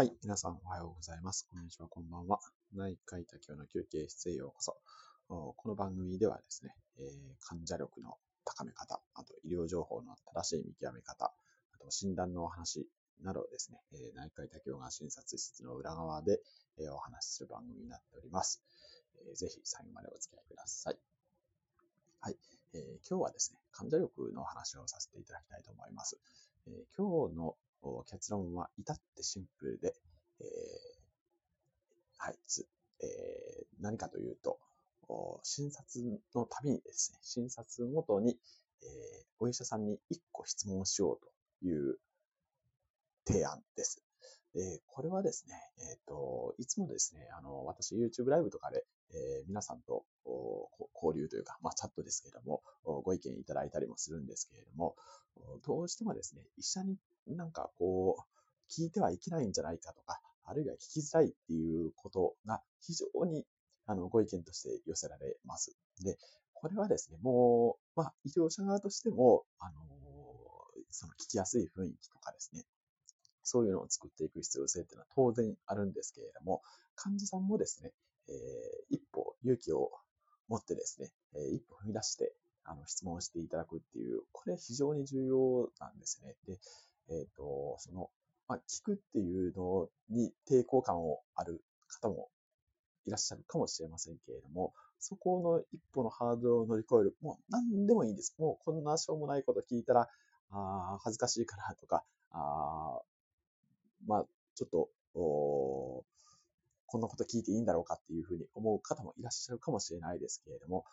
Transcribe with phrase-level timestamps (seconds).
[0.00, 0.14] はい。
[0.22, 1.46] 皆さんおはようございます。
[1.52, 2.40] こんにちは、こんばんは。
[2.74, 4.74] 内科医多教の休憩室へようこそ。
[5.28, 7.04] この番組ではですね、えー
[7.46, 8.16] 患者力の
[8.46, 12.88] 高め方、あと医療情報の正しい見極め方、あと診断のお話
[13.22, 16.40] などをですね、えー内科医多教が診察室の裏側で、
[16.78, 18.62] えーお話しする番組になっております。
[19.28, 20.98] えーぜひ最後までお付き合いください。
[22.20, 22.38] はい。
[22.72, 26.16] えー今日はですね、患者力の話をさせていただきたいと思います。
[26.68, 27.54] えー今日の
[28.06, 29.94] 結論は至ってシンプルで、
[30.40, 30.46] えー
[32.18, 32.66] はい、つ
[33.02, 34.58] えー何かというと、
[35.42, 36.04] 診察
[36.34, 38.36] のたびにですね、診察ごとに、
[38.82, 41.18] えーお医者さんに1個質問しよう
[41.62, 41.96] という
[43.26, 44.09] 提案です。
[44.54, 50.04] でこれはですね、えっ、と、いつもですね、あの、私 YouTube ライブとかで、え皆さんと
[50.94, 52.62] 交流というか、まあ、チャットですけれども、
[53.02, 54.96] ご意見いただいたりもするんですけれども、
[55.64, 56.96] どうしてもですね、医者に
[57.28, 63.44] なんかこう、聞いてはいけないんじゃないかとか、あるいは聞きづらいっていうことが非常に
[63.86, 65.76] あのご意見として寄せられます。
[66.02, 66.18] で、
[66.54, 69.80] これはですね、もう、まあ、医療者側としても、あの
[70.90, 72.64] その聞きやすい雰囲気とかですね、
[73.42, 76.62] そういうのを作っていく必要性っていうのは当然あるんですけれども、
[76.94, 77.92] 患者さんもですね、
[78.28, 78.34] えー
[78.90, 79.90] 一歩勇気を
[80.48, 86.36] 持ってですね、えー一歩踏み出して、あの、質問していただくっていう、これ非常に重要なんですね。
[86.46, 86.58] で、
[87.08, 88.10] えっ、と、その、
[88.46, 92.28] まあ、聞くっていうのに抵抗感をある方も
[93.06, 98.34] いらっしゃるかもしれませんけれども、そこの一歩のハードルを乗り越える、もう何でもいいんです。
[98.38, 100.08] もうこんなしょうもないこと聞いたら、
[100.50, 103.00] あー恥ずかしいからとか、あ
[104.10, 106.04] まあ、ちょっと、こ
[106.98, 110.84] んなこと聞いていいんだろうかっていうふうに思う方もいらっしゃるかもしれないですけれども、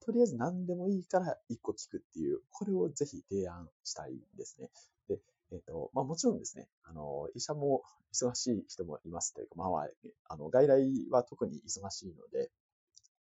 [0.00, 4.70] とりあえず何でもいいから一個聞くっていう、これをぜひ提案したいんですね。
[5.08, 5.18] で、
[5.52, 7.82] えっ、と、まあもちろんですね、あの、医者も
[8.14, 9.88] 忙しい人もいますというか、まあ
[10.28, 12.50] あ、の、外来は特に忙しいので、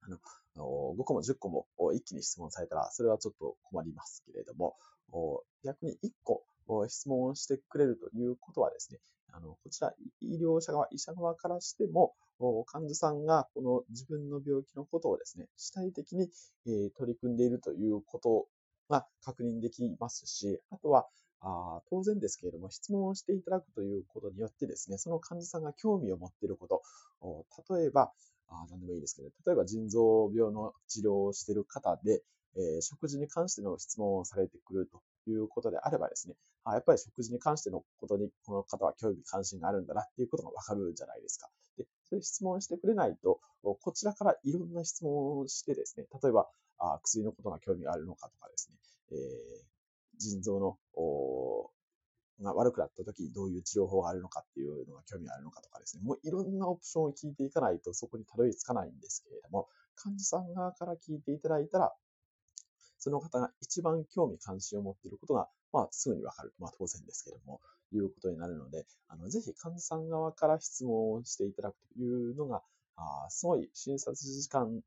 [0.02, 0.18] あの、
[0.98, 4.76] 5個も10個も一気に質問されたら、それはちょっと困りますけれども、
[5.64, 6.44] 逆に1個
[6.88, 9.00] 質問をしてくれるということはですね、
[9.34, 12.14] あの、こちら医療者側、医者側からしても、
[12.68, 16.30] 患者さんがこの自分の病気のことをですね、主体的に、
[16.66, 18.48] 取り組んでいるということ
[18.90, 21.08] が確認できますし、あとは、
[21.40, 26.82] あ当然ですけれども、質問をしていただくということによってですね、その患者さんが興味を持っていること、
[27.76, 28.12] 例えば、
[28.50, 32.24] あ何でもいいですけど、例えば腎臓病の治療をしている方で、
[32.56, 35.02] えー食事に関しての質問をされてくると。
[35.32, 41.50] いうことであればですね、あやっぱり食事に関してのことにこの方は興味関心があるんだなっていうことがわかるじゃないですか。
[41.78, 46.48] で、そういう質問してくれないと、こちらからいろんな質問をしてですね、例えば、
[46.80, 48.78] あ薬のことが興味があるのかとかですね、
[49.12, 49.68] えー
[50.20, 50.78] 腎臓の
[52.44, 61.94] が悪くなった時どういう治療法があるのかっていうのが興味があるのかとかですね、もういろんなオプションを聞いていかないとそこにたどり着かないんですけれども、患者さん側から聞いていただいたら、
[62.98, 66.54] その方が一番興味関心を持っていることが、まあ、すぐにわかる。
[66.60, 67.62] まあ、当然ですけれども、
[67.94, 72.62] いうことになるので、あの、ぜひ患者さん側から質問をしていただくというのが、
[72.96, 74.82] あすごい診察時間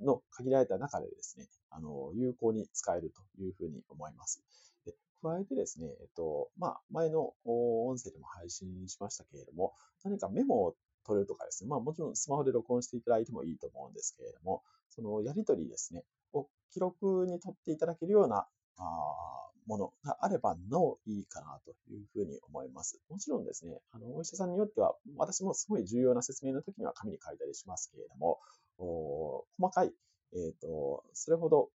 [0.00, 4.42] の限られた中でですね、あの、有効に使えるというふうに思います。
[4.84, 9.72] で加えてですね、えっと、まあ、前の音声でも配信しましたけれども、
[10.04, 16.04] 何かメモを取るとかですね、まあもちろんスマホで録音していただいてもいいと思うんですけれども、そのやりとりですね、
[16.76, 18.44] 記録に取っていただけるような
[18.76, 23.00] あものがあればなおいいかなというふうに思います。
[23.08, 28.38] もちろんですね、あの、お医者さんによっては、私もすごい重要な説明の時には紙に書いたりしますけれども、
[28.78, 29.92] お細かい、
[30.34, 31.70] えっ、と、それほど、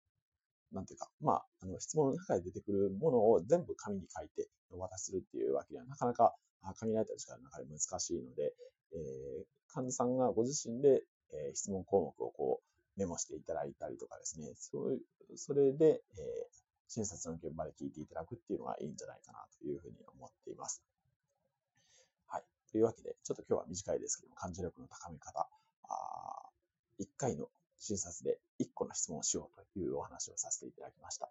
[0.72, 8.53] なんていうか、まあ、あの、質問の中で出てくるものを全部紙に書いてお渡しするっていうわけにはなかなかあ限られた時間の中で難しいので、
[8.94, 11.01] えー患者さんがご自身で、
[11.31, 12.71] えー質問項目をこう
[13.01, 20.84] メモしていただいたりとかですね、そういう、それで、えー診察の現場で聞いていただくっていうのがいいんじゃないかなというふうに思っています。
[22.28, 22.44] はい。
[22.69, 25.48] というわけで、ちょっと今日は短いですけども、感情力の高め方、
[25.88, 26.50] あ
[27.00, 27.48] 1回の
[27.80, 31.30] 診察で1個の質問をしようというお話をさせていただきました。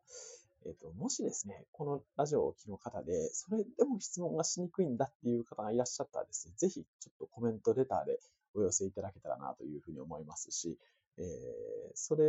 [0.64, 8.18] えっ、と、もしですね、このラジオをお聞きの方で、それでも質問がしにくいんだっていう方がいらっしゃったらですね、ぜひちょっとコメント、レターで
[8.54, 10.78] お寄せいただけたらなというふうに思いますし、
[11.20, 12.22] えーそれ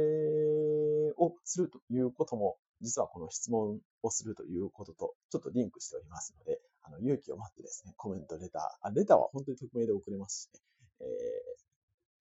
[1.18, 10.60] をするということも、実はこの質問をするということとちょっとリンクしておりますので、あの勇気を持ってですね、コメント、レター、あレターは本当に匿名で送れますしね、
[11.02, 11.08] えー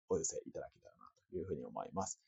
[0.07, 2.19] お寄せいただけたらなというふうに思います。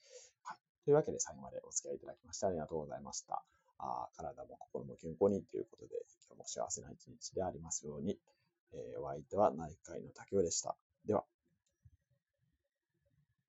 [0.43, 0.57] はい。
[0.83, 3.43] というわけで最後までお付き合いいただきましてありがとうございました。
[3.77, 5.93] あ体も心も健康にということで、
[6.25, 8.17] 今日も幸せな一日でありますように。
[8.73, 10.75] えー、お相手は内科医の竹雄でした。
[11.05, 11.23] では。